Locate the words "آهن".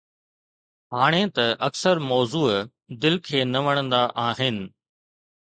4.27-4.57